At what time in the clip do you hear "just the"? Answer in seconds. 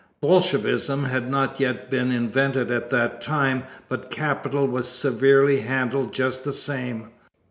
6.11-6.53